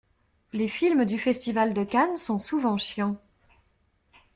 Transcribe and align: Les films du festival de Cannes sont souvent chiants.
Les 0.51 0.67
films 0.67 1.05
du 1.05 1.19
festival 1.19 1.75
de 1.75 1.83
Cannes 1.83 2.17
sont 2.17 2.39
souvent 2.39 2.75
chiants. 2.75 3.17